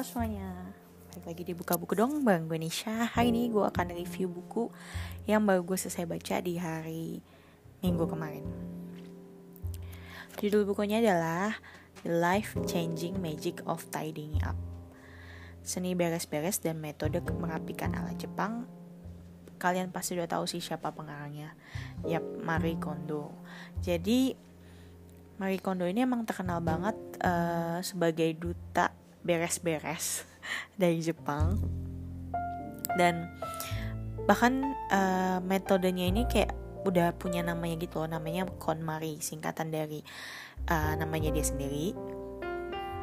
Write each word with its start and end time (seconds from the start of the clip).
Halo 0.00 0.16
semuanya. 0.16 0.48
Balik 1.12 1.24
lagi 1.28 1.42
di 1.44 1.52
Buka 1.52 1.76
Buku 1.76 1.92
dong 1.92 2.24
Bang 2.24 2.48
gue 2.48 2.56
Nisha. 2.56 3.12
Hari 3.12 3.36
ini 3.36 3.52
gue 3.52 3.60
akan 3.60 3.92
review 3.92 4.32
buku 4.32 4.72
Yang 5.28 5.42
baru 5.44 5.60
gue 5.60 5.76
selesai 5.76 6.08
baca 6.08 6.36
di 6.40 6.56
hari 6.56 7.20
Minggu 7.84 8.08
kemarin. 8.08 8.48
Judul 10.40 10.64
bukunya 10.64 11.04
adalah 11.04 11.52
The 12.00 12.16
Life 12.16 12.56
Changing 12.64 13.20
Magic 13.20 13.60
of 13.68 13.84
Tidying 13.92 14.40
Up. 14.40 14.56
Seni 15.60 15.92
beres-beres 15.92 16.64
dan 16.64 16.80
metode 16.80 17.20
merapikan 17.36 17.92
ala 17.92 18.16
Jepang. 18.16 18.64
Kalian 19.60 19.92
pasti 19.92 20.16
udah 20.16 20.32
tahu 20.32 20.48
sih 20.48 20.64
siapa 20.64 20.96
pengarangnya. 20.96 21.52
Yap, 22.08 22.24
Marie 22.40 22.80
Kondo. 22.80 23.36
Jadi 23.84 24.32
Marie 25.36 25.60
Kondo 25.60 25.84
ini 25.84 26.00
emang 26.08 26.24
terkenal 26.24 26.64
banget 26.64 26.96
uh, 27.20 27.84
sebagai 27.84 28.32
duta 28.40 28.96
beres-beres 29.24 30.24
dari 30.80 31.00
Jepang. 31.00 31.60
Dan 32.98 33.30
bahkan 34.26 34.76
uh, 34.90 35.38
metodenya 35.42 36.06
ini 36.10 36.26
kayak 36.26 36.54
udah 36.84 37.12
punya 37.16 37.44
namanya 37.44 37.76
gitu 37.76 38.00
loh 38.00 38.08
namanya 38.08 38.48
KonMari 38.56 39.20
singkatan 39.20 39.68
dari 39.68 40.00
uh, 40.68 40.96
namanya 40.96 41.28
dia 41.28 41.44
sendiri 41.44 41.92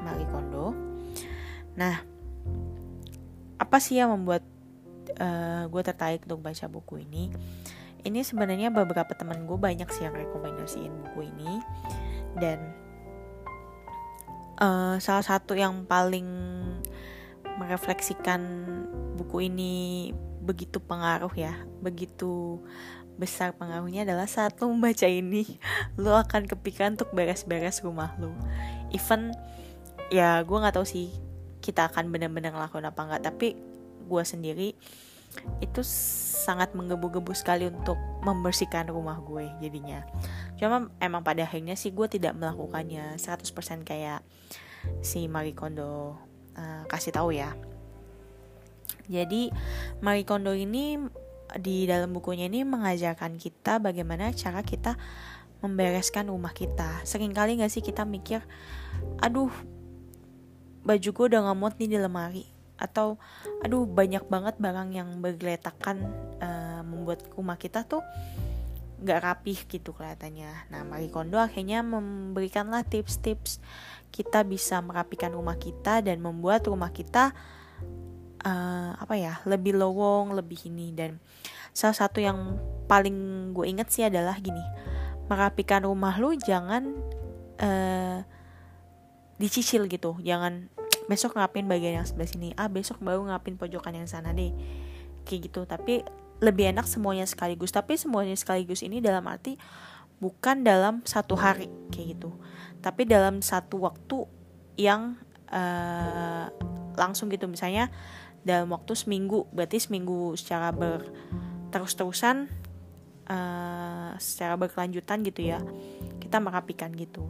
Marie 0.02 0.30
Kondo. 0.34 0.74
Nah 1.78 2.02
apa 3.58 3.78
sih 3.82 3.98
yang 4.02 4.14
membuat 4.14 4.46
uh, 5.18 5.66
gue 5.70 5.82
tertarik 5.86 6.26
untuk 6.26 6.42
baca 6.42 6.66
buku 6.70 7.06
ini? 7.06 7.30
Ini 8.06 8.24
sebenarnya 8.24 8.72
beberapa 8.72 9.12
teman 9.18 9.44
gue 9.50 9.58
banyak 9.58 9.90
sih 9.92 10.06
yang 10.06 10.16
rekomendasiin 10.16 10.94
buku 11.04 11.28
ini. 11.28 11.60
Dan 12.38 12.87
uh, 14.62 14.96
salah 15.02 15.26
satu 15.26 15.54
yang 15.58 15.86
paling 15.86 16.28
merefleksikan 17.58 18.42
buku 19.18 19.50
ini 19.50 20.14
begitu 20.46 20.78
pengaruh 20.80 21.34
ya 21.34 21.54
begitu 21.82 22.62
besar 23.18 23.58
pengaruhnya 23.58 24.06
adalah 24.06 24.30
saat 24.30 24.62
lo 24.62 24.70
membaca 24.70 25.10
ini 25.10 25.58
lo 26.02 26.14
akan 26.14 26.46
kepikiran 26.46 26.96
untuk 26.96 27.10
beres-beres 27.12 27.82
rumah 27.82 28.14
lo 28.22 28.32
even 28.94 29.34
ya 30.14 30.46
gue 30.46 30.58
nggak 30.58 30.78
tahu 30.78 30.86
sih 30.86 31.10
kita 31.60 31.90
akan 31.90 32.14
benar-benar 32.14 32.54
ngelakuin 32.54 32.88
apa 32.88 33.02
nggak 33.02 33.24
tapi 33.26 33.58
gue 34.08 34.24
sendiri 34.24 34.70
itu 35.60 35.82
sangat 35.84 36.72
menggebu-gebu 36.72 37.36
sekali 37.36 37.68
untuk 37.68 38.00
membersihkan 38.24 38.88
rumah 38.88 39.20
gue 39.20 39.52
jadinya 39.60 40.08
cuma 40.58 40.90
emang 40.98 41.22
pada 41.22 41.46
akhirnya 41.46 41.78
sih 41.78 41.94
gue 41.94 42.08
tidak 42.10 42.34
melakukannya. 42.38 43.18
100% 43.18 43.86
kayak 43.86 44.22
si 45.02 45.26
Marie 45.30 45.56
Kondo 45.56 46.18
uh, 46.58 46.84
kasih 46.90 47.14
tahu 47.14 47.34
ya. 47.34 47.54
Jadi 49.08 49.50
Marie 50.04 50.28
Kondo 50.28 50.52
ini 50.52 51.00
di 51.56 51.88
dalam 51.88 52.12
bukunya 52.12 52.52
ini 52.52 52.68
mengajarkan 52.68 53.40
kita 53.40 53.80
bagaimana 53.80 54.36
cara 54.36 54.60
kita 54.62 55.00
membereskan 55.64 56.28
rumah 56.28 56.52
kita. 56.52 57.02
Sering 57.08 57.32
kali 57.32 57.58
gak 57.58 57.72
sih 57.72 57.82
kita 57.82 58.04
mikir, 58.04 58.44
aduh 59.24 59.50
baju 60.88 61.10
gue 61.12 61.26
udah 61.34 61.40
nggak 61.48 61.76
nih 61.80 61.90
di 61.96 61.98
lemari. 61.98 62.46
Atau 62.78 63.18
aduh 63.66 63.90
banyak 63.90 64.30
banget 64.30 64.56
barang 64.62 64.90
yang 64.94 65.10
bergeletakan 65.24 65.98
uh, 66.44 66.82
membuat 66.86 67.26
rumah 67.34 67.58
kita 67.58 67.88
tuh 67.88 68.06
nggak 68.98 69.20
rapih 69.22 69.60
gitu 69.70 69.94
kelihatannya. 69.94 70.74
Nah, 70.74 70.82
Marie 70.82 71.14
Kondo 71.14 71.38
akhirnya 71.38 71.86
memberikanlah 71.86 72.82
tips-tips 72.82 73.62
kita 74.10 74.42
bisa 74.42 74.82
merapikan 74.82 75.38
rumah 75.38 75.60
kita 75.62 76.02
dan 76.02 76.18
membuat 76.18 76.66
rumah 76.66 76.90
kita 76.90 77.36
uh, 78.42 78.92
apa 78.98 79.14
ya 79.14 79.38
lebih 79.46 79.78
lowong, 79.78 80.34
lebih 80.34 80.66
ini. 80.66 80.98
Dan 80.98 81.22
salah 81.78 81.94
satu 81.94 82.18
yang 82.18 82.58
paling 82.90 83.52
gue 83.54 83.70
inget 83.70 83.88
sih 83.94 84.02
adalah 84.02 84.34
gini, 84.42 84.66
merapikan 85.30 85.86
rumah 85.86 86.18
lu 86.18 86.34
jangan 86.34 86.90
uh, 87.62 88.26
dicicil 89.38 89.86
gitu, 89.86 90.18
jangan 90.26 90.74
besok 91.06 91.38
ngapin 91.38 91.70
bagian 91.70 92.02
yang 92.02 92.08
sebelah 92.10 92.28
sini. 92.28 92.50
Ah 92.58 92.66
besok 92.66 92.98
baru 93.00 93.30
ngapin 93.30 93.62
pojokan 93.62 93.94
yang 93.94 94.10
sana 94.10 94.34
deh. 94.34 94.52
Kayak 95.24 95.54
gitu. 95.54 95.62
Tapi 95.70 96.02
lebih 96.40 96.70
enak 96.74 96.86
semuanya 96.86 97.26
sekaligus. 97.26 97.74
Tapi 97.74 97.98
semuanya 97.98 98.36
sekaligus 98.38 98.86
ini 98.86 99.02
dalam 99.02 99.26
arti 99.26 99.58
bukan 100.18 100.66
dalam 100.66 101.06
satu 101.06 101.38
hari 101.38 101.70
kayak 101.94 102.18
gitu. 102.18 102.34
Tapi 102.82 103.06
dalam 103.06 103.42
satu 103.42 103.82
waktu 103.86 104.26
yang 104.78 105.18
uh, 105.50 106.50
langsung 106.98 107.30
gitu. 107.30 107.50
Misalnya 107.50 107.90
dalam 108.46 108.72
waktu 108.72 108.94
seminggu 108.96 109.50
berarti 109.52 109.82
seminggu 109.82 110.38
secara 110.40 110.72
ber 110.72 111.04
terus-terusan 111.68 112.48
uh, 113.28 114.16
secara 114.18 114.56
berkelanjutan 114.56 115.20
gitu 115.28 115.42
ya 115.52 115.60
kita 116.24 116.40
merapikan 116.40 116.96
gitu. 116.96 117.28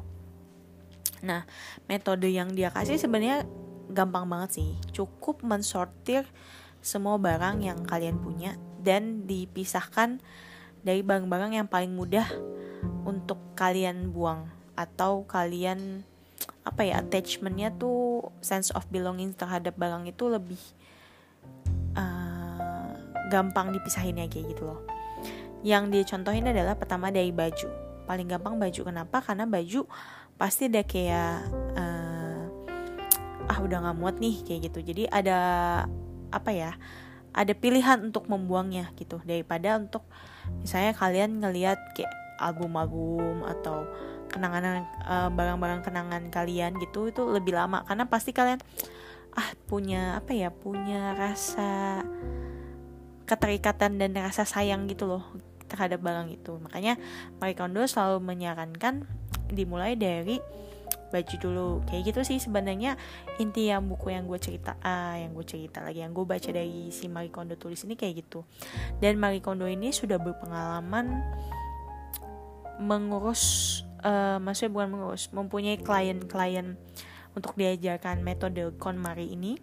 Nah 1.25 1.50
metode 1.89 2.29
yang 2.29 2.53
dia 2.53 2.69
kasih 2.69 3.01
sebenarnya 3.01 3.50
gampang 3.89 4.29
banget 4.29 4.62
sih. 4.62 4.69
Cukup 4.94 5.41
mensortir 5.41 6.28
semua 6.85 7.18
barang 7.18 7.66
yang 7.66 7.81
kalian 7.84 8.22
punya 8.22 8.56
dan 8.88 9.28
dipisahkan 9.28 10.24
dari 10.80 11.03
barang-barang 11.03 11.59
yang 11.59 11.68
paling 11.68 11.92
mudah 11.92 12.24
untuk 13.03 13.36
kalian 13.59 14.16
buang 14.16 14.48
atau 14.80 15.28
kalian 15.28 16.08
apa 16.64 16.88
ya 16.88 17.03
attachmentnya 17.03 17.75
tuh 17.75 18.31
sense 18.40 18.72
of 18.72 18.88
belonging 18.88 19.36
terhadap 19.36 19.75
barang 19.75 20.08
itu 20.08 20.31
lebih 20.31 20.62
uh, 22.00 22.96
gampang 23.28 23.75
dipisahin 23.75 24.24
ya 24.24 24.31
kayak 24.31 24.56
gitu 24.56 24.64
loh. 24.64 24.80
Yang 25.68 25.84
dia 25.92 26.04
contohin 26.16 26.48
adalah 26.48 26.80
pertama 26.80 27.12
dari 27.12 27.36
baju. 27.36 27.68
Paling 28.08 28.28
gampang 28.31 28.56
baju 28.56 28.81
kenapa? 28.88 29.19
Karena 29.19 29.44
baju 29.44 29.84
pasti 30.38 30.69
ada 30.72 30.86
kayak 30.86 31.34
uh, 31.75 32.08
ah 33.48 33.58
udah 33.64 33.78
nggak 33.90 33.98
muat 33.98 34.16
nih 34.22 34.44
kayak 34.44 34.69
gitu 34.69 34.80
jadi 34.94 35.04
ada 35.09 35.40
apa 36.30 36.52
ya 36.52 36.72
ada 37.38 37.53
pilihan 37.53 38.02
untuk 38.02 38.25
membuangnya 38.25 38.90
gitu. 38.98 39.22
Daripada 39.22 39.78
untuk 39.78 40.02
misalnya 40.66 40.98
kalian 40.98 41.38
ngelihat 41.38 41.78
kayak 41.94 42.09
album-album 42.42 43.46
atau 43.46 43.86
kenangan 44.28 44.90
uh, 45.06 45.30
barang-barang 45.30 45.86
kenangan 45.86 46.24
kalian 46.34 46.81
gitu 46.81 47.14
itu 47.14 47.22
lebih 47.30 47.53
lama. 47.53 47.86
Karena 47.86 48.09
pasti 48.09 48.34
kalian 48.34 48.58
ah 49.38 49.50
punya 49.70 50.18
apa 50.18 50.34
ya 50.34 50.50
punya 50.50 51.14
rasa 51.14 52.02
keterikatan 53.30 54.02
dan 54.02 54.18
rasa 54.18 54.50
sayang 54.50 54.90
gitu 54.90 55.06
loh 55.06 55.24
terhadap 55.69 56.02
barang 56.02 56.34
itu. 56.34 56.58
Makanya 56.58 56.98
Marie 57.38 57.54
Kondo 57.54 57.86
selalu 57.86 58.24
menyarankan 58.24 59.06
dimulai 59.54 59.94
dari 59.94 60.42
baju 61.09 61.35
dulu. 61.40 61.69
Kayak 61.88 62.13
gitu 62.13 62.22
sih 62.28 62.38
sebenarnya 62.41 63.00
inti 63.40 63.72
yang 63.72 63.88
buku 63.88 64.12
yang 64.12 64.28
gue 64.28 64.40
cerita 64.40 64.75
ah 64.84 65.16
yang 65.16 65.31
gue 65.34 65.45
cerita 65.45 65.84
lagi 65.84 66.03
yang 66.03 66.12
gue 66.12 66.25
baca 66.28 66.50
dari 66.51 66.91
si 66.91 67.07
Marie 67.07 67.31
Kondo 67.34 67.56
tulis 67.56 67.81
ini 67.88 67.95
kayak 67.95 68.28
gitu. 68.28 68.44
Dan 69.00 69.19
Marie 69.19 69.44
Kondo 69.44 69.66
ini 69.68 69.91
sudah 69.95 70.19
berpengalaman 70.19 71.23
mengurus 72.78 73.44
uh, 74.06 74.38
maksudnya 74.38 74.72
bukan 74.73 74.90
mengurus 74.94 75.34
mempunyai 75.34 75.81
klien-klien 75.81 76.78
untuk 77.34 77.53
diajarkan 77.57 78.22
metode 78.25 78.74
KonMari 78.78 79.34
ini. 79.34 79.57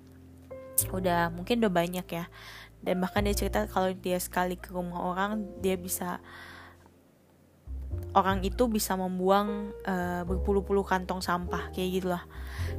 Udah 0.91 1.31
mungkin 1.31 1.63
udah 1.63 1.73
banyak 1.73 2.07
ya. 2.07 2.27
Dan 2.85 3.01
bahkan 3.01 3.25
dia 3.25 3.33
cerita 3.33 3.65
kalau 3.65 3.97
dia 3.97 4.21
sekali 4.21 4.61
ke 4.61 4.71
rumah 4.75 5.01
orang 5.01 5.49
dia 5.65 5.75
bisa 5.75 6.21
orang 8.15 8.47
itu 8.47 8.71
bisa 8.71 8.95
membuang 8.95 9.75
uh, 9.85 10.23
berpuluh-puluh 10.25 10.87
kantong 10.87 11.19
sampah 11.19 11.75
kayak 11.75 12.03
gitulah 12.03 12.25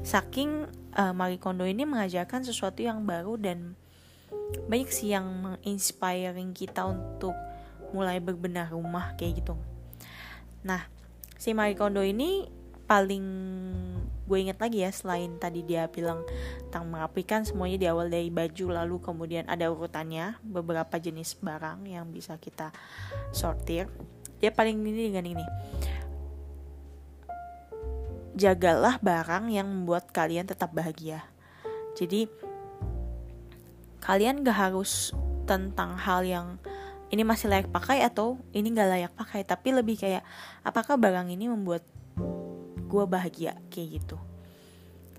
saking 0.01 0.65
uh, 0.95 1.11
Marie 1.11 1.39
Kondo 1.39 1.67
ini 1.67 1.83
mengajarkan 1.83 2.47
sesuatu 2.47 2.79
yang 2.79 3.03
baru 3.03 3.35
dan 3.35 3.75
banyak 4.71 4.89
sih 4.89 5.11
yang 5.11 5.27
menginspiring 5.27 6.55
kita 6.55 6.87
untuk 6.87 7.35
mulai 7.91 8.19
berbenah 8.19 8.71
rumah 8.71 9.13
kayak 9.19 9.43
gitu. 9.43 9.55
Nah 10.63 10.87
si 11.35 11.51
Marie 11.51 11.77
Kondo 11.77 12.01
ini 12.01 12.47
paling 12.85 13.25
gue 14.25 14.37
inget 14.41 14.57
lagi 14.57 14.81
ya 14.81 14.89
selain 14.89 15.37
tadi 15.37 15.61
dia 15.61 15.85
bilang 15.89 16.25
tentang 16.69 16.89
merapikan 16.89 17.45
semuanya 17.45 17.77
di 17.77 17.87
awal 17.89 18.09
dari 18.09 18.33
baju 18.33 18.73
lalu 18.73 18.97
kemudian 19.01 19.45
ada 19.45 19.69
urutannya 19.69 20.41
beberapa 20.41 20.97
jenis 20.97 21.37
barang 21.41 21.85
yang 21.85 22.09
bisa 22.09 22.37
kita 22.41 22.73
sortir 23.29 23.85
dia 24.45 24.53
paling 24.53 24.77
ini 24.77 25.09
dengan 25.09 25.25
ini. 25.25 25.45
Jagalah 28.37 29.01
barang 29.01 29.49
yang 29.49 29.65
membuat 29.65 30.13
kalian 30.13 30.45
tetap 30.45 30.69
bahagia. 30.69 31.25
Jadi 31.97 32.29
kalian 34.05 34.45
gak 34.45 34.69
harus 34.69 35.17
tentang 35.49 35.97
hal 35.97 36.21
yang 36.21 36.61
ini 37.09 37.25
masih 37.25 37.49
layak 37.49 37.73
pakai 37.73 38.05
atau 38.05 38.37
ini 38.53 38.69
gak 38.69 38.85
layak 38.85 39.13
pakai 39.17 39.41
tapi 39.41 39.73
lebih 39.73 39.97
kayak 39.97 40.21
apakah 40.61 40.93
barang 40.93 41.25
ini 41.25 41.49
membuat 41.49 41.81
gue 42.85 43.03
bahagia? 43.09 43.57
Kayak 43.73 43.87
gitu. 43.97 44.17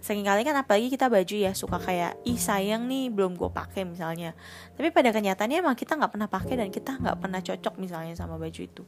Seringkali 0.06 0.46
kan 0.46 0.54
apalagi 0.54 0.86
kita 0.86 1.10
baju 1.10 1.34
ya 1.34 1.50
suka 1.50 1.82
kayak 1.82 2.22
ih 2.22 2.38
sayang 2.38 2.86
nih 2.86 3.10
belum 3.10 3.34
gue 3.34 3.50
pakai 3.50 3.82
misalnya. 3.82 4.38
Tapi 4.78 4.94
pada 4.94 5.10
kenyataannya 5.10 5.66
emang 5.66 5.74
kita 5.74 5.98
nggak 5.98 6.14
pernah 6.14 6.30
pakai 6.30 6.54
dan 6.62 6.70
kita 6.70 6.94
nggak 7.02 7.18
pernah 7.18 7.42
cocok 7.42 7.74
misalnya 7.82 8.14
sama 8.14 8.38
baju 8.38 8.62
itu 8.62 8.86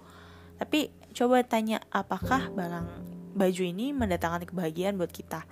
tapi 0.58 0.90
coba 1.14 1.42
tanya 1.46 1.78
apakah 1.94 2.50
barang 2.52 2.88
baju 3.38 3.62
ini 3.62 3.94
mendatangkan 3.94 4.50
kebahagiaan 4.50 4.98
buat 4.98 5.10
kita? 5.14 5.46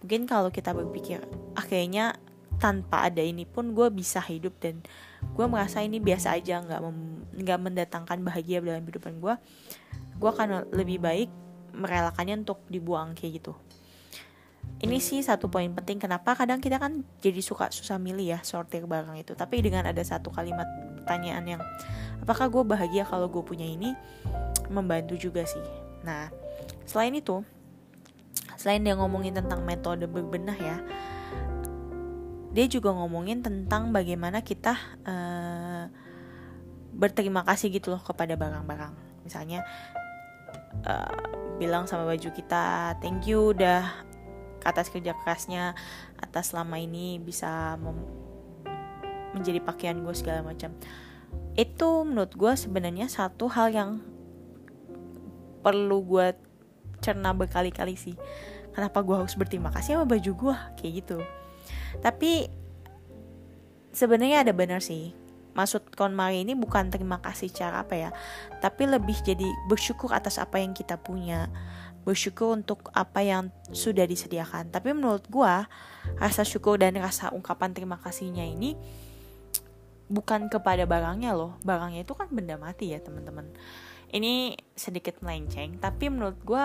Mungkin 0.00 0.24
kalau 0.24 0.48
kita 0.48 0.72
berpikir 0.72 1.20
akhirnya 1.52 2.16
tanpa 2.60 3.08
ada 3.08 3.24
ini 3.24 3.48
pun 3.48 3.72
gue 3.72 3.88
bisa 3.88 4.20
hidup 4.20 4.56
dan 4.60 4.84
gue 5.32 5.46
merasa 5.48 5.80
ini 5.80 5.96
biasa 6.00 6.36
aja 6.36 6.60
nggak 6.60 6.80
nggak 7.40 7.58
mendatangkan 7.60 8.20
bahagia 8.20 8.60
dalam 8.60 8.84
kehidupan 8.84 9.16
gue 9.16 9.34
gue 10.20 10.28
akan 10.28 10.68
lebih 10.76 11.00
baik 11.00 11.32
merelakannya 11.72 12.44
untuk 12.44 12.60
dibuang 12.68 13.16
kayak 13.16 13.40
gitu. 13.40 13.56
Ini 14.80 14.96
sih 15.00 15.24
satu 15.24 15.48
poin 15.48 15.72
penting 15.72 15.96
kenapa 15.96 16.36
kadang 16.36 16.60
kita 16.60 16.76
kan 16.76 17.04
jadi 17.24 17.40
suka 17.40 17.72
susah 17.72 17.96
milih 17.96 18.36
ya 18.36 18.38
sortir 18.44 18.84
barang 18.84 19.16
itu. 19.16 19.32
Tapi 19.32 19.64
dengan 19.64 19.88
ada 19.88 20.00
satu 20.04 20.28
kalimat 20.28 20.68
pertanyaan 21.00 21.44
yang 21.56 21.62
apakah 22.22 22.46
gue 22.52 22.62
bahagia 22.64 23.04
kalau 23.08 23.26
gue 23.26 23.42
punya 23.42 23.66
ini? 23.66 23.96
Membantu 24.70 25.18
juga 25.18 25.42
sih. 25.44 25.62
Nah 26.06 26.30
selain 26.86 27.14
itu 27.16 27.42
selain 28.60 28.84
dia 28.84 28.92
ngomongin 28.92 29.32
tentang 29.32 29.64
metode 29.64 30.04
berbenah 30.04 30.58
ya 30.58 30.76
dia 32.50 32.66
juga 32.66 32.90
ngomongin 32.90 33.46
tentang 33.46 33.94
bagaimana 33.94 34.42
kita 34.42 34.74
uh, 35.06 35.86
berterima 36.90 37.46
kasih 37.46 37.70
gitu 37.70 37.94
loh 37.94 38.02
kepada 38.02 38.34
barang-barang. 38.34 39.22
Misalnya 39.22 39.62
uh, 40.82 41.22
bilang 41.62 41.86
sama 41.86 42.10
baju 42.10 42.28
kita 42.34 42.98
thank 42.98 43.30
you 43.30 43.54
udah 43.54 43.86
atas 44.66 44.90
kerja 44.92 45.16
kerasnya 45.22 45.72
atas 46.20 46.52
selama 46.52 46.76
ini 46.82 47.22
bisa 47.22 47.78
menjadi 49.32 49.62
pakaian 49.62 50.02
gue 50.02 50.12
segala 50.12 50.42
macam 50.42 50.74
itu 51.60 52.08
menurut 52.08 52.32
gue 52.32 52.52
sebenarnya 52.56 53.12
satu 53.12 53.52
hal 53.52 53.68
yang 53.68 53.90
perlu 55.60 56.00
gue 56.08 56.32
cerna 57.04 57.36
berkali-kali 57.36 58.00
sih. 58.00 58.16
Kenapa 58.72 59.04
gue 59.04 59.12
harus 59.12 59.36
berterima 59.36 59.68
kasih 59.68 60.00
sama 60.00 60.08
baju 60.08 60.32
gue 60.32 60.56
kayak 60.80 60.92
gitu. 61.04 61.18
Tapi 62.00 62.48
sebenarnya 63.92 64.48
ada 64.48 64.56
benar 64.56 64.80
sih. 64.80 65.12
Maksud 65.52 65.92
KonMari 65.92 66.48
ini 66.48 66.56
bukan 66.56 66.88
terima 66.88 67.20
kasih 67.20 67.50
cara 67.50 67.82
apa 67.82 67.98
ya 67.98 68.14
tapi 68.62 68.86
lebih 68.86 69.18
jadi 69.26 69.50
bersyukur 69.66 70.14
atas 70.16 70.40
apa 70.40 70.62
yang 70.62 70.72
kita 70.72 70.96
punya. 70.96 71.52
Bersyukur 72.00 72.56
untuk 72.56 72.88
apa 72.96 73.20
yang 73.20 73.52
sudah 73.76 74.08
disediakan. 74.08 74.72
Tapi 74.72 74.96
menurut 74.96 75.28
gue 75.28 75.54
rasa 76.16 76.48
syukur 76.48 76.80
dan 76.80 76.96
rasa 76.96 77.28
ungkapan 77.36 77.76
terima 77.76 78.00
kasihnya 78.00 78.48
ini 78.48 78.72
bukan 80.10 80.50
kepada 80.50 80.84
barangnya 80.84 81.32
loh. 81.32 81.56
Barangnya 81.62 82.02
itu 82.02 82.18
kan 82.18 82.26
benda 82.28 82.58
mati 82.58 82.90
ya 82.90 82.98
teman-teman. 82.98 83.46
Ini 84.10 84.58
sedikit 84.74 85.22
melenceng 85.22 85.78
tapi 85.78 86.10
menurut 86.10 86.36
gue 86.42 86.64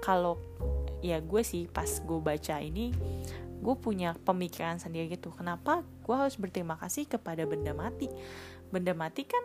kalau 0.00 0.40
ya 1.04 1.20
gue 1.20 1.42
sih 1.44 1.68
pas 1.68 1.86
gue 1.86 2.18
baca 2.18 2.56
ini 2.58 2.90
gue 3.58 3.74
punya 3.76 4.16
pemikiran 4.24 4.80
sendiri 4.80 5.12
gitu. 5.12 5.28
Kenapa 5.36 5.84
gue 5.84 6.14
harus 6.16 6.40
berterima 6.40 6.80
kasih 6.80 7.04
kepada 7.04 7.44
benda 7.44 7.76
mati? 7.76 8.08
Benda 8.72 8.96
mati 8.96 9.28
kan 9.28 9.44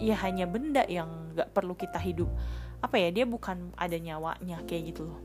ya 0.00 0.16
hanya 0.24 0.48
benda 0.48 0.86
yang 0.88 1.36
gak 1.36 1.52
perlu 1.52 1.76
kita 1.76 2.00
hidup. 2.00 2.32
Apa 2.80 2.98
ya 2.98 3.12
dia 3.12 3.28
bukan 3.28 3.76
ada 3.76 3.94
nyawanya 4.00 4.64
kayak 4.64 4.96
gitu 4.96 5.12
loh. 5.12 5.20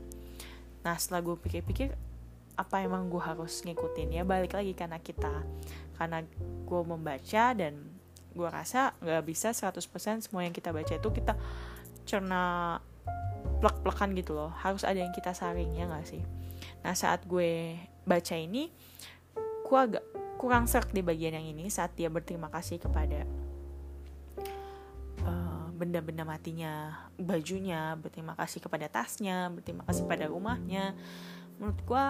Nah 0.84 1.00
setelah 1.00 1.24
gue 1.32 1.36
pikir-pikir 1.40 1.96
apa 2.58 2.82
emang 2.82 3.06
gue 3.06 3.22
harus 3.22 3.62
ngikutin? 3.62 4.18
Ya 4.18 4.22
balik 4.26 4.52
lagi 4.52 4.74
karena 4.74 4.98
kita 4.98 5.30
karena 5.98 6.22
gue 6.64 6.82
membaca 6.86 7.44
dan 7.58 7.74
gue 8.32 8.48
rasa 8.48 8.94
gak 9.02 9.24
bisa 9.26 9.50
100% 9.50 10.30
semua 10.30 10.46
yang 10.46 10.54
kita 10.54 10.70
baca 10.70 10.94
itu 10.94 11.08
kita 11.10 11.34
cerna 12.06 12.78
plek-plekan 13.58 14.14
gitu 14.14 14.38
loh. 14.38 14.54
Harus 14.54 14.86
ada 14.86 15.02
yang 15.02 15.10
kita 15.10 15.34
saring 15.34 15.74
ya 15.74 15.90
gak 15.90 16.06
sih? 16.06 16.22
Nah 16.86 16.94
saat 16.94 17.26
gue 17.26 17.74
baca 18.06 18.34
ini 18.38 18.70
gue 19.68 19.78
agak 19.78 20.04
kurang 20.38 20.70
serk 20.70 20.94
di 20.94 21.02
bagian 21.02 21.34
yang 21.34 21.44
ini 21.50 21.66
saat 21.68 21.92
dia 21.98 22.08
berterima 22.08 22.48
kasih 22.48 22.78
kepada 22.78 23.26
uh, 25.26 25.66
benda-benda 25.74 26.22
matinya 26.22 27.04
bajunya 27.18 27.98
berterima 27.98 28.38
kasih 28.38 28.62
kepada 28.62 28.86
tasnya 28.86 29.50
berterima 29.50 29.82
kasih 29.84 30.06
pada 30.06 30.30
rumahnya. 30.30 30.94
Menurut 31.58 31.80
gue 31.82 32.06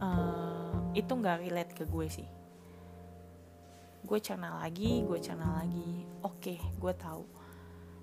uh, 0.00 0.81
itu 0.92 1.12
nggak 1.12 1.40
relate 1.48 1.72
ke 1.72 1.84
gue 1.88 2.06
sih. 2.08 2.28
Gue 4.02 4.18
cerna 4.20 4.60
lagi 4.60 5.00
gue 5.04 5.18
cerna 5.20 5.62
lagi. 5.62 6.04
Oke 6.24 6.60
gue 6.60 6.94
tahu. 6.96 7.24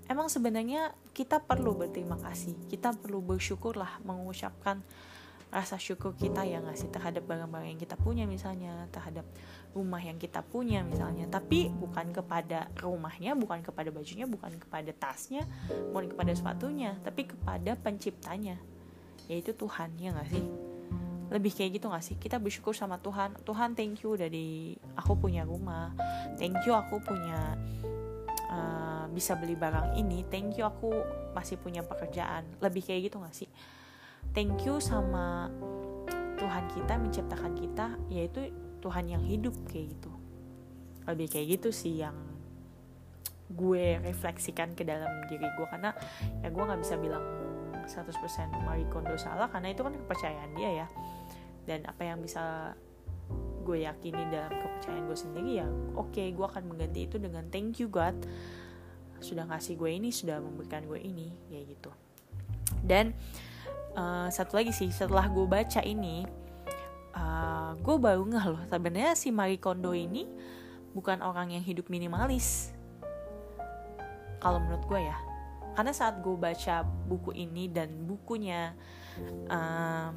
Emang 0.09 0.25
sebenarnya 0.25 0.89
kita 1.13 1.37
perlu 1.37 1.77
berterima 1.77 2.17
kasih. 2.17 2.57
Kita 2.65 2.97
perlu 2.97 3.21
bersyukur 3.21 3.77
lah 3.77 4.01
mengucapkan 4.01 4.81
rasa 5.49 5.81
syukur 5.81 6.13
kita 6.13 6.45
ya 6.45 6.61
nggak 6.61 6.77
sih 6.77 6.93
terhadap 6.93 7.25
barang-barang 7.25 7.73
yang 7.73 7.81
kita 7.81 7.97
punya 7.97 8.29
misalnya 8.29 8.85
terhadap 8.93 9.25
rumah 9.73 10.01
yang 10.01 10.17
kita 10.17 10.41
punya 10.41 10.81
misalnya. 10.81 11.29
Tapi 11.29 11.69
bukan 11.69 12.09
kepada 12.09 12.73
rumahnya 12.81 13.37
bukan 13.37 13.61
kepada 13.61 13.93
bajunya 13.93 14.25
bukan 14.25 14.57
kepada 14.57 14.89
tasnya 14.97 15.45
bukan 15.93 16.09
kepada 16.09 16.33
sepatunya 16.33 16.97
tapi 17.05 17.29
kepada 17.29 17.77
penciptanya. 17.77 18.57
Yaitu 19.29 19.53
Tuhan 19.53 19.93
ya 20.01 20.09
nggak 20.09 20.29
sih 20.33 20.68
lebih 21.29 21.53
kayak 21.53 21.77
gitu 21.77 21.87
gak 21.93 22.01
sih? 22.01 22.17
Kita 22.17 22.41
bersyukur 22.41 22.73
sama 22.73 22.97
Tuhan. 22.97 23.37
Tuhan 23.45 23.77
thank 23.77 24.01
you 24.01 24.17
udah 24.17 24.29
di 24.29 24.73
aku 24.97 25.13
punya 25.13 25.45
rumah. 25.45 25.93
Thank 26.41 26.65
you 26.65 26.73
aku 26.73 26.97
punya 27.01 27.53
uh, 28.49 29.05
bisa 29.13 29.37
beli 29.37 29.53
barang 29.53 29.93
ini. 29.93 30.25
Thank 30.25 30.57
you 30.57 30.65
aku 30.65 30.89
masih 31.37 31.61
punya 31.61 31.85
pekerjaan. 31.85 32.45
Lebih 32.57 32.81
kayak 32.81 33.13
gitu 33.13 33.21
gak 33.21 33.35
sih? 33.37 33.49
Thank 34.33 34.65
you 34.65 34.81
sama 34.81 35.53
Tuhan 36.41 36.65
kita 36.73 36.93
menciptakan 36.97 37.53
kita 37.53 37.87
yaitu 38.09 38.49
Tuhan 38.81 39.05
yang 39.05 39.21
hidup 39.21 39.53
kayak 39.69 39.93
gitu. 39.93 40.11
Lebih 41.05 41.27
kayak 41.29 41.47
gitu 41.61 41.69
sih 41.69 42.01
yang 42.01 42.17
gue 43.49 43.97
refleksikan 44.01 44.73
ke 44.73 44.81
dalam 44.81 45.29
diri 45.29 45.45
gue. 45.45 45.67
Karena 45.69 45.93
ya 46.41 46.49
gue 46.49 46.63
nggak 46.63 46.81
bisa 46.81 46.97
bilang 46.97 47.21
100% 47.89 48.13
Marie 48.61 48.85
Kondo 48.93 49.17
salah 49.17 49.49
karena 49.49 49.73
itu 49.73 49.81
kan 49.81 49.93
kepercayaan 49.97 50.53
dia 50.53 50.85
ya 50.85 50.87
dan 51.69 51.85
apa 51.85 52.01
yang 52.01 52.17
bisa 52.25 52.73
gue 53.61 53.85
yakini 53.85 54.25
dalam 54.33 54.49
kepercayaan 54.49 55.05
gue 55.05 55.17
sendiri 55.17 55.51
ya 55.61 55.67
oke 55.93 56.09
okay, 56.09 56.33
gue 56.33 56.41
akan 56.41 56.73
mengganti 56.73 57.05
itu 57.05 57.21
dengan 57.21 57.45
thank 57.53 57.77
you 57.77 57.85
God. 57.85 58.17
Sudah 59.21 59.45
ngasih 59.45 59.77
gue 59.77 59.93
ini 59.93 60.09
sudah 60.09 60.41
memberikan 60.41 60.81
gue 60.89 60.97
ini 60.97 61.29
ya 61.53 61.61
gitu. 61.61 61.93
Dan 62.81 63.13
uh, 63.93 64.25
satu 64.33 64.57
lagi 64.57 64.73
sih 64.73 64.89
setelah 64.89 65.29
gue 65.29 65.45
baca 65.45 65.85
ini 65.85 66.25
uh, 67.13 67.77
gue 67.77 67.95
baru 68.01 68.25
ngeh 68.25 68.45
loh 68.49 68.61
sebenarnya 68.65 69.13
si 69.13 69.29
Marie 69.29 69.61
Kondo 69.61 69.93
ini 69.93 70.25
bukan 70.97 71.21
orang 71.21 71.53
yang 71.53 71.61
hidup 71.61 71.93
minimalis. 71.93 72.73
Kalau 74.41 74.57
menurut 74.57 74.81
gue 74.89 75.01
ya. 75.05 75.17
Karena 75.77 75.93
saat 75.93 76.25
gue 76.25 76.33
baca 76.33 76.81
buku 76.81 77.35
ini 77.37 77.69
dan 77.69 78.07
bukunya 78.09 78.73
um, 79.51 80.15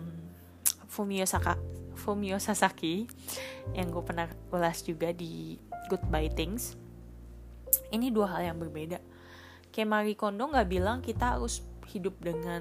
Fumio 0.92 1.24
Saka 1.24 1.56
Fumio 1.96 2.36
Sasaki 2.36 3.08
yang 3.72 3.88
gue 3.88 4.04
pernah 4.04 4.28
ulas 4.52 4.84
juga 4.84 5.08
di 5.16 5.56
Goodbye 5.88 6.28
Things. 6.28 6.76
Ini 7.88 8.12
dua 8.12 8.36
hal 8.36 8.52
yang 8.52 8.58
berbeda. 8.60 9.00
Kayak 9.72 9.88
Marie 9.88 10.18
Kondo 10.20 10.52
nggak 10.52 10.68
bilang 10.68 11.00
kita 11.00 11.36
harus 11.36 11.64
hidup 11.88 12.20
dengan 12.20 12.60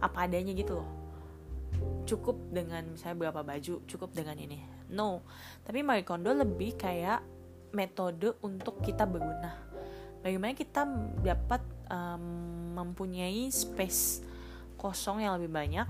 apa 0.00 0.24
adanya 0.24 0.56
gitu 0.56 0.80
loh. 0.80 0.88
Cukup 2.08 2.40
dengan 2.48 2.88
misalnya 2.96 3.28
berapa 3.28 3.44
baju 3.44 3.84
cukup 3.84 4.16
dengan 4.16 4.40
ini. 4.40 4.56
No. 4.88 5.20
Tapi 5.60 5.84
Marie 5.84 6.08
Kondo 6.08 6.32
lebih 6.32 6.80
kayak 6.80 7.20
metode 7.76 8.32
untuk 8.40 8.80
kita 8.80 9.04
berguna. 9.04 9.52
Bagaimana 10.24 10.56
kita 10.56 10.88
dapat 11.20 11.60
um, 11.92 12.24
mempunyai 12.80 13.48
space 13.52 14.24
kosong 14.80 15.20
yang 15.20 15.36
lebih 15.36 15.52
banyak 15.52 15.88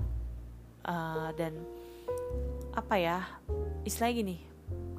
uh, 0.87 1.31
dan 1.37 1.57
apa 2.71 2.95
ya 2.97 3.19
istilah 3.83 4.15
gini 4.15 4.39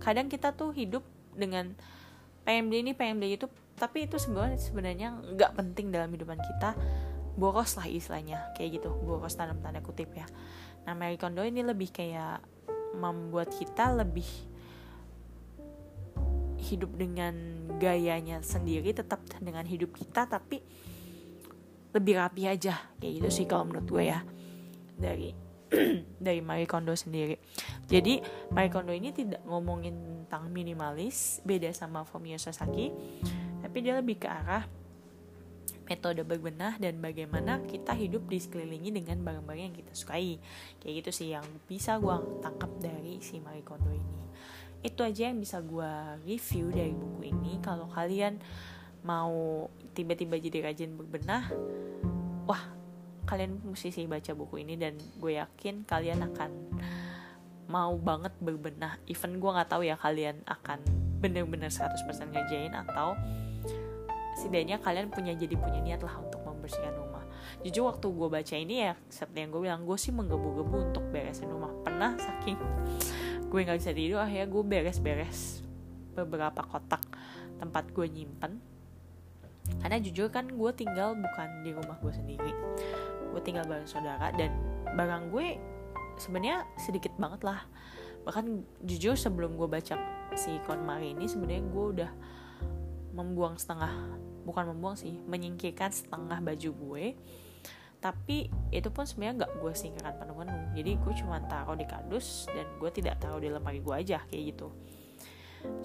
kadang 0.01 0.27
kita 0.27 0.51
tuh 0.51 0.75
hidup 0.75 1.05
dengan 1.31 1.71
pengen 2.43 2.67
beli 2.67 2.79
ini 2.89 2.91
pengen 2.97 3.21
beli 3.21 3.37
itu 3.37 3.47
tapi 3.81 4.05
itu 4.05 4.21
sebenarnya 4.21 4.59
sebenarnya 4.61 5.09
nggak 5.33 5.51
penting 5.57 5.89
dalam 5.89 6.13
hidupan 6.13 6.37
kita. 6.37 6.77
Boros 7.33 7.73
lah 7.79 7.89
istilahnya 7.89 8.53
kayak 8.53 8.77
gitu. 8.77 8.93
Boros 8.93 9.33
dalam 9.33 9.57
tanda 9.57 9.81
kutip 9.81 10.13
ya. 10.13 10.29
Nah 10.85 10.93
Marie 10.93 11.17
Kondo 11.17 11.41
ini 11.41 11.65
lebih 11.65 11.89
kayak 11.89 12.45
membuat 12.93 13.49
kita 13.49 13.89
lebih 13.97 14.27
hidup 16.61 16.93
dengan 16.93 17.33
gayanya 17.81 18.45
sendiri 18.45 18.93
tetap 18.93 19.25
dengan 19.41 19.65
hidup 19.65 19.97
kita 19.97 20.29
tapi 20.29 20.61
lebih 21.91 22.21
rapi 22.21 22.45
aja 22.45 22.77
kayak 23.01 23.13
gitu 23.17 23.29
sih 23.33 23.45
kalau 23.49 23.65
menurut 23.65 23.89
gue 23.89 24.03
ya. 24.13 24.21
Dari 25.01 25.33
dari 26.25 26.43
Marie 26.43 26.67
Kondo 26.67 26.91
sendiri. 26.93 27.39
Jadi 27.87 28.19
Marie 28.51 28.71
Kondo 28.71 28.91
ini 28.91 29.15
tidak 29.15 29.43
ngomongin 29.47 30.27
tentang 30.27 30.51
minimalis, 30.51 31.39
beda 31.47 31.71
sama 31.71 32.03
Fumio 32.03 32.35
Sasaki, 32.35 32.91
tapi 33.63 33.77
dia 33.83 33.95
lebih 33.95 34.19
ke 34.19 34.27
arah 34.27 34.67
metode 35.91 36.23
berbenah 36.23 36.79
dan 36.79 37.03
bagaimana 37.03 37.59
kita 37.67 37.91
hidup 37.91 38.23
di 38.31 38.39
sekelilingi 38.39 38.95
dengan 38.95 39.19
barang-barang 39.27 39.63
yang 39.71 39.75
kita 39.75 39.91
sukai. 39.91 40.39
Kayak 40.79 40.93
gitu 41.03 41.11
sih 41.11 41.35
yang 41.35 41.43
bisa 41.67 41.99
gue 41.99 42.15
tangkap 42.39 42.71
dari 42.79 43.19
si 43.19 43.43
Marie 43.43 43.65
Kondo 43.65 43.91
ini. 43.91 44.19
Itu 44.81 45.03
aja 45.03 45.27
yang 45.27 45.43
bisa 45.43 45.59
gue 45.59 45.91
review 46.23 46.71
dari 46.71 46.95
buku 46.95 47.27
ini. 47.27 47.59
Kalau 47.59 47.91
kalian 47.91 48.39
mau 49.03 49.67
tiba-tiba 49.91 50.39
jadi 50.39 50.71
rajin 50.71 50.95
berbenah, 50.95 51.51
wah 52.47 52.80
kalian 53.31 53.63
mesti 53.63 53.95
sih 53.95 54.11
baca 54.11 54.35
buku 54.35 54.67
ini 54.67 54.75
dan 54.75 54.99
gue 54.99 55.39
yakin 55.39 55.87
kalian 55.87 56.19
akan 56.27 56.51
mau 57.71 57.95
banget 57.95 58.35
berbenah. 58.43 58.99
Even 59.07 59.39
gue 59.39 59.47
nggak 59.47 59.71
tahu 59.71 59.87
ya 59.87 59.95
kalian 59.95 60.43
akan 60.43 60.83
bener-bener 61.23 61.71
100% 61.71 62.11
ngerjain 62.27 62.75
atau 62.75 63.15
setidaknya 64.35 64.83
kalian 64.83 65.07
punya 65.07 65.31
jadi 65.31 65.55
punya 65.55 65.79
niat 65.79 66.03
lah 66.03 66.19
untuk 66.19 66.43
membersihkan 66.43 66.91
rumah. 66.91 67.23
Jujur 67.63 67.87
waktu 67.87 68.03
gue 68.11 68.27
baca 68.27 68.55
ini 68.59 68.75
ya 68.91 68.99
seperti 69.07 69.47
yang 69.47 69.49
gue 69.55 69.61
bilang 69.63 69.81
gue 69.87 69.95
sih 69.95 70.11
menggebu-gebu 70.11 70.91
untuk 70.91 71.03
beresin 71.07 71.47
rumah. 71.47 71.71
Pernah 71.87 72.19
saking 72.19 72.59
gue 73.47 73.59
nggak 73.63 73.79
bisa 73.79 73.95
tidur 73.95 74.19
akhirnya 74.19 74.47
gue 74.51 74.63
beres-beres 74.67 75.63
beberapa 76.19 76.67
kotak 76.67 76.99
tempat 77.63 77.95
gue 77.95 78.11
nyimpen. 78.11 78.59
Karena 79.79 80.03
jujur 80.03 80.27
kan 80.27 80.51
gue 80.51 80.71
tinggal 80.75 81.15
bukan 81.15 81.63
di 81.63 81.71
rumah 81.71 81.95
gue 82.03 82.11
sendiri 82.11 82.51
gue 83.31 83.41
tinggal 83.41 83.65
bareng 83.65 83.87
saudara 83.87 84.29
dan 84.35 84.51
barang 84.93 85.31
gue 85.31 85.57
sebenarnya 86.19 86.67
sedikit 86.77 87.15
banget 87.17 87.41
lah. 87.47 87.63
Bahkan 88.21 88.45
jujur 88.85 89.17
sebelum 89.17 89.57
gue 89.57 89.65
baca 89.65 89.97
si 90.37 90.51
KonMari 90.69 91.17
ini 91.17 91.25
sebenarnya 91.25 91.63
gue 91.65 91.85
udah 91.97 92.11
membuang 93.11 93.57
setengah 93.57 93.91
bukan 94.45 94.73
membuang 94.73 94.97
sih 94.97 95.17
menyingkirkan 95.25 95.89
setengah 95.89 96.37
baju 96.43 96.69
gue. 96.69 97.05
Tapi 98.01 98.49
itu 98.73 98.89
pun 98.89 99.05
sebenarnya 99.05 99.45
nggak 99.45 99.53
gue 99.61 99.73
singkirkan 99.77 100.17
penuh-penuh. 100.17 100.73
Jadi 100.73 100.91
gue 100.97 101.13
cuma 101.21 101.37
taruh 101.45 101.77
di 101.77 101.85
kardus 101.85 102.49
dan 102.49 102.65
gue 102.81 102.89
tidak 102.89 103.21
taruh 103.21 103.37
di 103.37 103.49
lemari 103.49 103.81
gue 103.81 103.93
aja 103.93 104.25
kayak 104.29 104.57
gitu. 104.57 104.73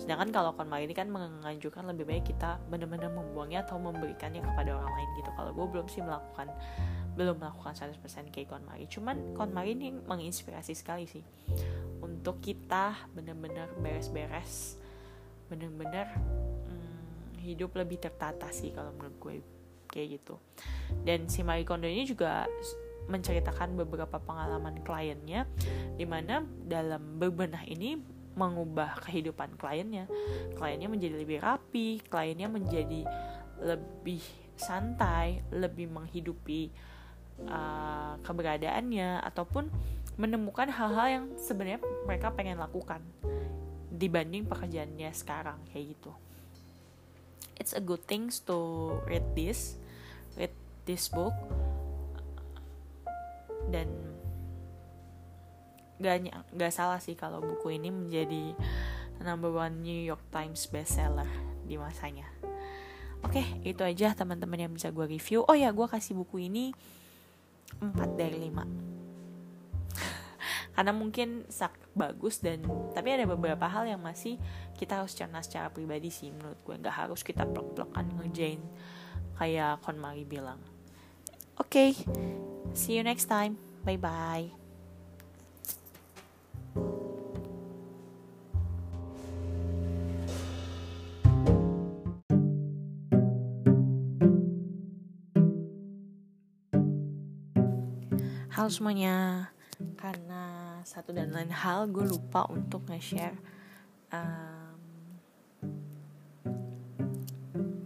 Sedangkan 0.00 0.32
kalau 0.32 0.56
konmari 0.56 0.88
ini 0.88 0.96
kan 0.96 1.12
menganjurkan 1.12 1.84
lebih 1.92 2.08
baik 2.08 2.24
kita 2.32 2.56
benar-benar 2.72 3.12
membuangnya 3.12 3.68
atau 3.68 3.76
memberikannya 3.76 4.40
kepada 4.40 4.80
orang 4.80 4.92
lain 4.96 5.10
gitu. 5.20 5.30
Kalau 5.36 5.52
gue 5.52 5.66
belum 5.68 5.86
sih 5.92 6.00
melakukan 6.00 6.48
belum 7.16 7.40
melakukan 7.40 7.72
100% 7.72 8.28
kayak 8.28 8.52
konmari 8.52 8.84
cuman 8.86 9.32
konmari 9.32 9.72
ini 9.72 9.90
menginspirasi 9.92 10.76
sekali 10.76 11.08
sih. 11.08 11.24
Untuk 12.04 12.44
kita 12.44 13.08
benar-benar 13.16 13.72
beres-beres 13.80 14.76
benar-benar 15.46 16.10
hidup 17.46 17.78
lebih 17.78 18.02
tertata 18.02 18.50
sih 18.50 18.74
kalau 18.74 18.90
menurut 18.98 19.16
gue 19.22 19.34
kayak 19.86 20.20
gitu. 20.20 20.34
Dan 21.06 21.30
si 21.30 21.46
Marie 21.46 21.62
Kondo 21.62 21.86
ini 21.86 22.02
juga 22.02 22.44
menceritakan 23.06 23.78
beberapa 23.78 24.18
pengalaman 24.18 24.82
kliennya 24.82 25.46
di 25.94 26.02
mana 26.02 26.42
dalam 26.66 27.22
berbenah 27.22 27.62
ini 27.70 27.94
mengubah 28.34 28.98
kehidupan 29.06 29.54
kliennya. 29.56 30.10
Kliennya 30.58 30.90
menjadi 30.90 31.14
lebih 31.22 31.38
rapi 31.38 32.02
kliennya 32.10 32.50
menjadi 32.50 33.06
lebih 33.62 34.20
santai 34.56 35.44
lebih 35.52 35.88
menghidupi 35.88 36.68
uh, 37.44 38.16
keberadaannya 38.24 39.20
ataupun 39.20 39.68
menemukan 40.16 40.72
hal-hal 40.72 41.06
yang 41.08 41.24
sebenarnya 41.36 41.80
mereka 42.08 42.32
pengen 42.32 42.56
lakukan 42.56 43.04
dibanding 43.92 44.48
pekerjaannya 44.48 45.12
sekarang 45.12 45.60
kayak 45.72 45.96
gitu. 45.96 46.12
It's 47.56 47.72
a 47.76 47.80
good 47.80 48.04
things 48.04 48.40
to 48.48 48.56
read 49.08 49.24
this 49.36 49.76
read 50.36 50.52
this 50.88 51.08
book. 51.12 51.36
Dan 53.66 53.88
gak, 55.98 56.28
gak 56.54 56.72
salah 56.72 57.00
sih 57.00 57.16
kalau 57.18 57.42
buku 57.42 57.76
ini 57.76 57.90
menjadi 57.90 58.54
number 59.24 59.50
one 59.50 59.80
New 59.80 60.00
York 60.04 60.22
Times 60.28 60.68
bestseller 60.68 61.28
di 61.64 61.80
masanya. 61.80 62.28
Oke, 63.24 63.42
okay, 63.42 63.46
itu 63.64 63.82
aja 63.82 64.14
teman-teman 64.14 64.68
yang 64.68 64.72
bisa 64.76 64.92
gue 64.92 65.02
review. 65.08 65.42
Oh 65.48 65.56
ya, 65.56 65.72
gue 65.72 65.88
kasih 65.88 66.14
buku 66.14 66.46
ini 66.46 66.70
4 67.80 68.16
dari 68.16 68.38
5 68.50 68.86
karena 70.76 70.92
mungkin 70.92 71.48
sak 71.48 71.72
bagus 71.96 72.44
dan 72.44 72.60
tapi 72.92 73.08
ada 73.08 73.24
beberapa 73.24 73.64
hal 73.64 73.88
yang 73.88 74.04
masih 74.04 74.36
kita 74.76 75.00
harus 75.00 75.16
cerna 75.16 75.40
secara 75.40 75.72
pribadi 75.72 76.12
sih 76.12 76.28
menurut 76.28 76.60
gue. 76.60 76.76
Nggak 76.76 76.96
harus 77.08 77.24
kita 77.24 77.48
plek-plekan 77.48 78.12
ngerjain 78.20 78.60
kayak 79.40 79.80
Konmari 79.80 80.28
bilang. 80.28 80.60
Oke 81.56 81.96
okay, 81.96 82.70
see 82.76 83.00
you 83.00 83.02
next 83.02 83.32
time. 83.32 83.56
Bye 83.88 83.96
bye 83.96 84.65
Halo 98.66 98.74
semuanya, 98.82 99.46
karena 99.94 100.42
satu 100.82 101.14
dan 101.14 101.30
lain 101.30 101.54
hal 101.54 101.86
gue 101.86 102.02
lupa 102.02 102.50
untuk 102.50 102.82
nge-share 102.90 103.38
um, 104.10 104.74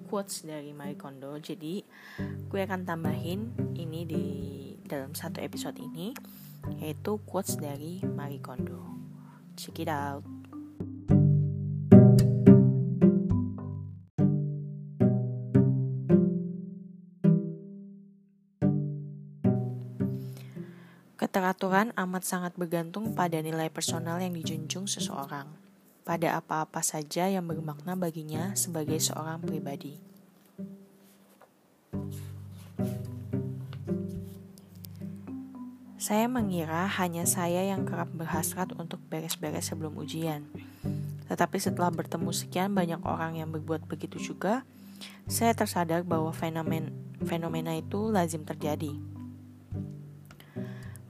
quotes 0.09 0.41
dari 0.41 0.73
Marie 0.73 0.97
Kondo. 0.97 1.37
Jadi 1.37 1.85
gue 2.49 2.61
akan 2.65 2.89
tambahin 2.89 3.53
ini 3.77 4.09
di 4.09 4.25
dalam 4.81 5.13
satu 5.13 5.45
episode 5.45 5.77
ini 5.77 6.17
yaitu 6.81 7.21
quotes 7.29 7.61
dari 7.61 8.01
Marie 8.01 8.41
Kondo. 8.41 8.81
Check 9.61 9.85
it 9.85 9.93
out 9.93 10.25
Keteraturan 21.31 21.95
amat 21.95 22.27
sangat 22.27 22.59
bergantung 22.59 23.15
pada 23.15 23.39
nilai 23.39 23.71
personal 23.71 24.19
yang 24.19 24.35
dijunjung 24.35 24.91
seseorang, 24.91 25.47
pada 26.03 26.35
apa-apa 26.35 26.83
saja 26.83 27.31
yang 27.31 27.47
bermakna 27.47 27.95
baginya 27.95 28.51
sebagai 28.59 28.99
seorang 28.99 29.39
pribadi. 29.39 29.95
Saya 36.03 36.27
mengira 36.27 36.91
hanya 36.99 37.23
saya 37.31 37.63
yang 37.63 37.87
kerap 37.87 38.11
berhasrat 38.11 38.75
untuk 38.75 38.99
beres-beres 39.07 39.71
sebelum 39.71 40.03
ujian. 40.03 40.51
Tetapi 41.31 41.63
setelah 41.63 41.95
bertemu 41.95 42.35
sekian 42.35 42.75
banyak 42.75 43.07
orang 43.07 43.39
yang 43.39 43.55
berbuat 43.55 43.87
begitu 43.87 44.19
juga, 44.19 44.67
saya 45.31 45.55
tersadar 45.55 46.03
bahwa 46.03 46.35
fenomen 46.35 46.91
fenomena 47.23 47.79
itu 47.79 48.11
lazim 48.11 48.43
terjadi 48.43 49.20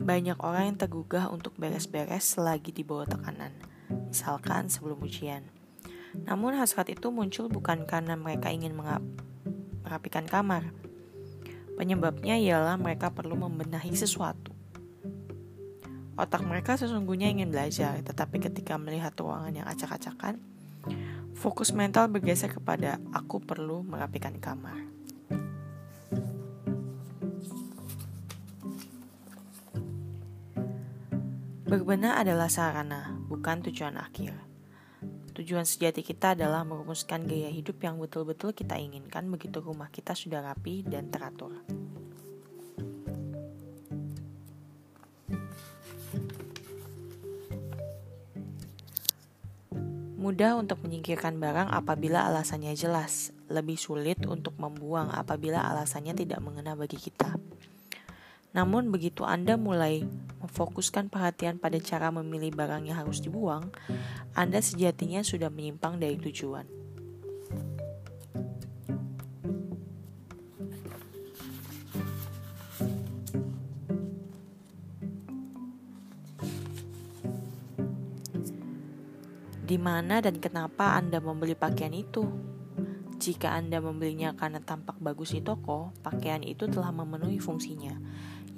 banyak 0.01 0.41
orang 0.41 0.73
yang 0.73 0.79
tergugah 0.81 1.29
untuk 1.29 1.53
beres-beres 1.61 2.35
selagi 2.35 2.73
di 2.73 2.81
bawah 2.81 3.05
tekanan, 3.05 3.53
misalkan 4.09 4.73
sebelum 4.73 4.97
ujian. 5.05 5.45
Namun 6.25 6.57
hasrat 6.57 6.89
itu 6.89 7.13
muncul 7.13 7.53
bukan 7.53 7.85
karena 7.85 8.17
mereka 8.17 8.49
ingin 8.49 8.73
merapikan 9.85 10.25
kamar. 10.25 10.73
Penyebabnya 11.77 12.41
ialah 12.41 12.81
mereka 12.81 13.13
perlu 13.13 13.37
membenahi 13.37 13.93
sesuatu. 13.93 14.57
Otak 16.17 16.45
mereka 16.45 16.81
sesungguhnya 16.81 17.29
ingin 17.33 17.53
belajar, 17.53 18.01
tetapi 18.01 18.41
ketika 18.41 18.77
melihat 18.81 19.13
ruangan 19.21 19.53
yang 19.53 19.69
acak-acakan, 19.69 20.41
fokus 21.37 21.73
mental 21.77 22.09
bergeser 22.09 22.53
kepada 22.53 23.01
aku 23.13 23.41
perlu 23.41 23.81
merapikan 23.85 24.37
kamar. 24.37 24.77
Berbenah 31.71 32.19
adalah 32.19 32.51
sarana, 32.51 33.15
bukan 33.31 33.63
tujuan 33.63 33.95
akhir. 33.95 34.35
Tujuan 35.39 35.63
sejati 35.63 36.03
kita 36.03 36.35
adalah 36.35 36.67
merumuskan 36.67 37.23
gaya 37.31 37.47
hidup 37.47 37.79
yang 37.87 37.95
betul-betul 37.95 38.51
kita 38.51 38.75
inginkan 38.75 39.31
begitu 39.31 39.63
rumah 39.63 39.87
kita 39.87 40.19
sudah 40.19 40.43
rapi 40.43 40.83
dan 40.83 41.15
teratur. 41.15 41.63
Mudah 50.19 50.59
untuk 50.59 50.83
menyingkirkan 50.83 51.39
barang 51.39 51.71
apabila 51.71 52.27
alasannya 52.27 52.75
jelas, 52.75 53.31
lebih 53.47 53.79
sulit 53.79 54.19
untuk 54.27 54.59
membuang 54.59 55.15
apabila 55.15 55.63
alasannya 55.71 56.19
tidak 56.19 56.43
mengena 56.43 56.75
bagi 56.75 56.99
kita. 56.99 57.39
Namun 58.51 58.91
begitu 58.91 59.23
Anda 59.23 59.55
mulai 59.55 60.03
memfokuskan 60.51 61.07
perhatian 61.07 61.63
pada 61.63 61.79
cara 61.79 62.11
memilih 62.11 62.51
barang 62.51 62.91
yang 62.91 62.99
harus 62.99 63.23
dibuang, 63.23 63.71
Anda 64.35 64.59
sejatinya 64.59 65.23
sudah 65.23 65.47
menyimpang 65.47 66.03
dari 66.03 66.19
tujuan. 66.19 66.67
Di 79.71 79.79
mana 79.79 80.19
dan 80.19 80.43
kenapa 80.43 80.99
Anda 80.99 81.23
membeli 81.23 81.55
pakaian 81.55 81.95
itu? 81.95 82.27
Jika 83.23 83.55
Anda 83.55 83.79
membelinya 83.79 84.35
karena 84.35 84.59
tampak 84.59 84.99
bagus 84.99 85.31
di 85.31 85.47
toko, 85.47 85.95
pakaian 86.03 86.43
itu 86.43 86.67
telah 86.67 86.91
memenuhi 86.91 87.39
fungsinya, 87.39 87.95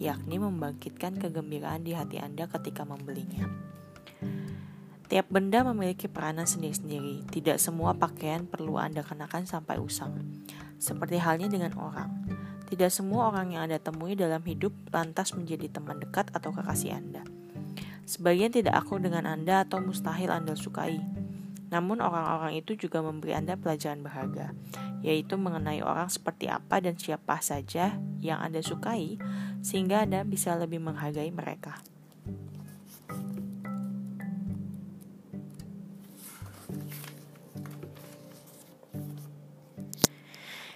yakni 0.00 0.40
membangkitkan 0.40 1.18
kegembiraan 1.18 1.84
di 1.84 1.92
hati 1.92 2.20
Anda 2.22 2.49
ketika 2.49 2.87
membelinya. 2.87 3.49
Tiap 5.12 5.28
benda 5.28 5.61
memiliki 5.61 6.08
peranan 6.08 6.49
sendiri-sendiri. 6.49 7.28
Tidak 7.28 7.61
semua 7.61 7.92
pakaian 7.92 8.49
perlu 8.49 8.80
Anda 8.80 9.04
kenakan 9.04 9.44
sampai 9.44 9.76
usang. 9.76 10.16
Seperti 10.80 11.20
halnya 11.20 11.52
dengan 11.52 11.76
orang. 11.76 12.25
Tidak 12.64 12.88
semua 12.88 13.28
orang 13.28 13.52
yang 13.52 13.68
Anda 13.68 13.76
temui 13.76 14.16
dalam 14.16 14.40
hidup 14.40 14.72
lantas 14.88 15.37
menjadi 15.37 15.68
teman 15.68 16.00
dekat 16.00 16.32
atau 16.32 16.56
kekasih 16.56 16.96
Anda. 16.96 17.20
Sebagian 18.08 18.56
tidak 18.56 18.72
akur 18.72 19.04
dengan 19.04 19.28
Anda 19.28 19.68
atau 19.68 19.84
mustahil 19.84 20.32
Anda 20.32 20.56
sukai. 20.56 21.21
Namun 21.72 22.04
orang-orang 22.04 22.60
itu 22.60 22.76
juga 22.76 23.00
memberi 23.00 23.32
Anda 23.32 23.56
pelajaran 23.56 24.04
berharga, 24.04 24.52
yaitu 25.00 25.40
mengenai 25.40 25.80
orang 25.80 26.12
seperti 26.12 26.52
apa 26.52 26.84
dan 26.84 27.00
siapa 27.00 27.40
saja 27.40 27.96
yang 28.20 28.44
Anda 28.44 28.60
sukai, 28.60 29.16
sehingga 29.64 30.04
Anda 30.04 30.20
bisa 30.28 30.52
lebih 30.60 30.84
menghargai 30.84 31.32
mereka. 31.32 31.80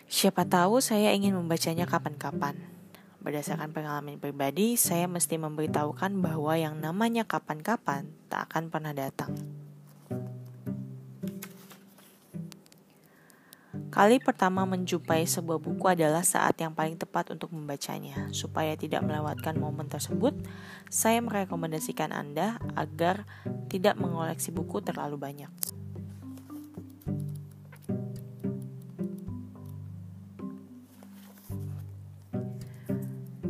Siapa 0.08 0.48
tahu 0.48 0.80
saya 0.80 1.12
ingin 1.12 1.36
membacanya 1.36 1.84
kapan-kapan. 1.84 2.56
Berdasarkan 3.20 3.76
pengalaman 3.76 4.16
pribadi, 4.16 4.80
saya 4.80 5.04
mesti 5.04 5.36
memberitahukan 5.36 6.24
bahwa 6.24 6.56
yang 6.56 6.80
namanya 6.80 7.28
kapan-kapan 7.28 8.08
tak 8.32 8.48
akan 8.48 8.72
pernah 8.72 8.96
datang. 8.96 9.65
Kali 13.96 14.20
pertama 14.20 14.68
menjumpai 14.68 15.24
sebuah 15.24 15.56
buku 15.56 15.88
adalah 15.88 16.20
saat 16.20 16.60
yang 16.60 16.76
paling 16.76 17.00
tepat 17.00 17.32
untuk 17.32 17.48
membacanya. 17.56 18.28
Supaya 18.28 18.76
tidak 18.76 19.00
melewatkan 19.00 19.56
momen 19.56 19.88
tersebut, 19.88 20.36
saya 20.92 21.24
merekomendasikan 21.24 22.12
Anda 22.12 22.60
agar 22.76 23.24
tidak 23.72 23.96
mengoleksi 23.96 24.52
buku 24.52 24.84
terlalu 24.84 25.16
banyak. 25.16 25.48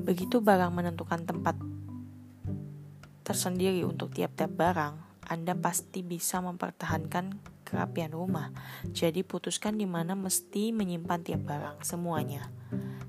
Begitu 0.07 0.39
barang 0.39 0.71
menentukan 0.71 1.27
tempat 1.27 1.59
tersendiri 3.27 3.83
untuk 3.83 4.15
tiap-tiap 4.15 4.55
barang, 4.55 4.95
Anda 5.27 5.59
pasti 5.59 6.07
bisa 6.07 6.39
mempertahankan 6.39 7.56
kerapian 7.67 8.15
rumah. 8.15 8.55
Jadi 8.95 9.27
putuskan 9.27 9.75
di 9.75 9.91
mana 9.91 10.15
mesti 10.15 10.71
menyimpan 10.71 11.21
tiap 11.27 11.43
barang, 11.43 11.83
semuanya. 11.83 12.47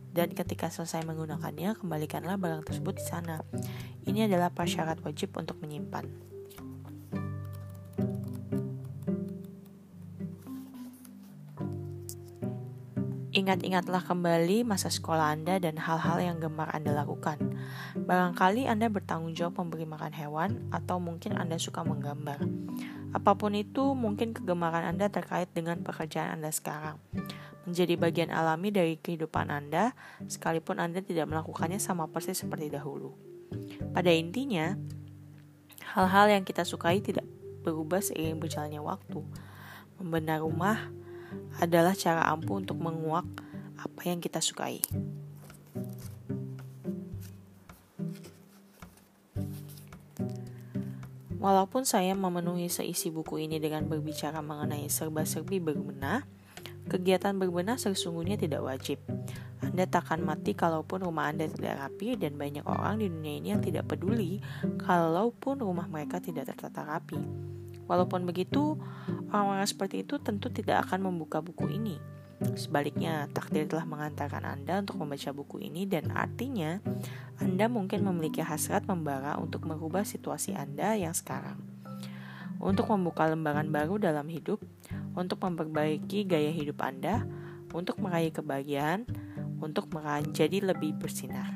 Dan 0.09 0.33
ketika 0.33 0.73
selesai 0.73 1.05
menggunakannya, 1.05 1.77
kembalikanlah 1.77 2.41
barang 2.41 2.65
tersebut 2.65 2.97
di 2.97 3.05
sana. 3.05 3.37
Ini 4.09 4.25
adalah 4.25 4.49
persyarat 4.49 5.05
wajib 5.05 5.37
untuk 5.37 5.61
menyimpan. 5.61 6.09
Ingat-ingatlah 13.37 14.01
kembali 14.01 14.65
masa 14.65 14.89
sekolah 14.89 15.37
Anda 15.37 15.61
dan 15.61 15.77
hal-hal 15.77 16.17
yang 16.17 16.41
gemar 16.41 16.73
Anda 16.73 16.97
lakukan. 16.97 17.37
Barangkali 17.93 18.65
Anda 18.65 18.89
bertanggung 18.89 19.37
jawab 19.37 19.61
memberi 19.61 19.85
makan 19.85 20.09
hewan, 20.17 20.65
atau 20.73 20.97
mungkin 20.97 21.37
Anda 21.37 21.61
suka 21.61 21.85
menggambar. 21.85 22.41
Apa 23.15 23.35
pun 23.39 23.55
itu, 23.55 23.95
mungkin 23.95 24.35
kegemaran 24.35 24.83
Anda 24.83 25.07
terkait 25.07 25.51
dengan 25.55 25.79
pekerjaan 25.83 26.39
Anda 26.39 26.51
sekarang. 26.51 26.99
Menjadi 27.67 27.99
bagian 27.99 28.31
alami 28.31 28.71
dari 28.71 28.95
kehidupan 28.99 29.51
Anda, 29.51 29.91
sekalipun 30.27 30.79
Anda 30.79 31.03
tidak 31.03 31.27
melakukannya 31.27 31.79
sama 31.79 32.07
persis 32.07 32.39
seperti 32.39 32.71
dahulu. 32.71 33.15
Pada 33.95 34.11
intinya, 34.11 34.75
hal-hal 35.95 36.31
yang 36.31 36.43
kita 36.43 36.67
sukai 36.67 36.99
tidak 36.99 37.23
berubah 37.63 37.99
seiring 37.99 38.39
berjalannya 38.39 38.79
waktu. 38.83 39.19
Membenar 39.99 40.43
rumah, 40.43 40.91
adalah 41.59 41.97
cara 41.97 42.23
ampuh 42.31 42.61
untuk 42.61 42.77
menguak 42.79 43.25
apa 43.77 44.01
yang 44.05 44.21
kita 44.21 44.39
sukai. 44.39 44.81
Walaupun 51.37 51.85
saya 51.85 52.17
memenuhi 52.17 52.65
seisi 52.65 53.13
buku 53.13 53.45
ini 53.45 53.61
dengan 53.61 53.85
berbicara 53.85 54.41
mengenai 54.41 54.89
serba-serbi 54.89 55.61
berbenah, 55.61 56.25
kegiatan 56.89 57.37
berbenah 57.37 57.77
sesungguhnya 57.77 58.41
tidak 58.41 58.65
wajib. 58.65 58.97
Anda 59.61 59.85
takkan 59.85 60.25
mati 60.25 60.57
kalaupun 60.57 61.05
rumah 61.05 61.29
Anda 61.29 61.45
tidak 61.45 61.77
rapi 61.77 62.17
dan 62.17 62.41
banyak 62.41 62.65
orang 62.65 62.97
di 62.97 63.13
dunia 63.13 63.33
ini 63.37 63.47
yang 63.53 63.61
tidak 63.61 63.85
peduli 63.85 64.41
kalaupun 64.81 65.61
rumah 65.61 65.85
mereka 65.85 66.17
tidak 66.17 66.49
tertata 66.49 66.81
rapi. 66.81 67.21
Walaupun 67.85 68.25
begitu, 68.25 68.75
orang-orang 69.29 69.69
seperti 69.69 70.03
itu 70.03 70.17
tentu 70.17 70.49
tidak 70.49 70.89
akan 70.89 71.07
membuka 71.07 71.39
buku 71.39 71.69
ini. 71.69 72.16
Sebaliknya, 72.55 73.27
takdir 73.35 73.67
telah 73.67 73.83
mengantarkan 73.83 74.45
Anda 74.45 74.85
untuk 74.85 75.01
membaca 75.01 75.33
buku 75.35 75.65
ini 75.65 75.83
dan 75.89 76.13
artinya 76.13 76.79
Anda 77.41 77.67
mungkin 77.67 78.05
memiliki 78.05 78.39
hasrat 78.39 78.87
membara 78.87 79.35
untuk 79.41 79.67
merubah 79.67 80.07
situasi 80.07 80.55
Anda 80.55 80.95
yang 80.95 81.17
sekarang. 81.17 81.59
Untuk 82.61 82.87
membuka 82.93 83.27
lembaran 83.27 83.67
baru 83.73 83.99
dalam 83.99 84.29
hidup, 84.31 84.61
untuk 85.17 85.41
memperbaiki 85.43 86.23
gaya 86.29 86.53
hidup 86.53 86.79
Anda, 86.85 87.25
untuk 87.73 87.99
meraih 87.99 88.31
kebahagiaan, 88.31 89.03
untuk 89.59 89.89
menjadi 89.89 90.71
lebih 90.71 90.95
bersinar. 91.01 91.49